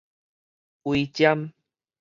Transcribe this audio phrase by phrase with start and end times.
[0.81, 1.53] 揻針